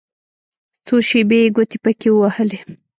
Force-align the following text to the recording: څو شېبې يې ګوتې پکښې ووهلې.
څو 0.85 0.95
شېبې 1.07 1.37
يې 1.43 1.53
ګوتې 1.55 1.77
پکښې 1.83 2.09
ووهلې. 2.11 2.59